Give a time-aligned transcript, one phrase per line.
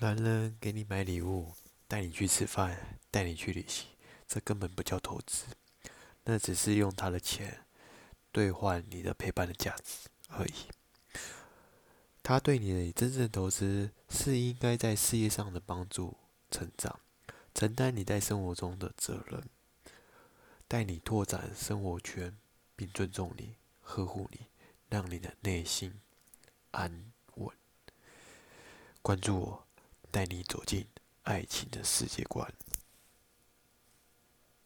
[0.00, 1.54] 男人给你买礼物，
[1.88, 3.88] 带你去吃饭，带你去旅行，
[4.28, 5.46] 这根本不叫投资，
[6.22, 7.66] 那只是用他的钱
[8.30, 10.52] 兑换你的陪伴的价值而已。
[12.22, 16.16] 他对你的真正投资，是应该在事业上的帮助、
[16.48, 17.00] 成长，
[17.52, 19.48] 承担你在生活中的责任，
[20.68, 22.36] 带你拓展生活圈，
[22.76, 24.46] 并尊重你、呵护你，
[24.88, 26.00] 让你的内心
[26.70, 27.52] 安稳。
[29.02, 29.67] 关注我。
[30.10, 30.86] 带你走进
[31.22, 32.50] 爱情的世界观。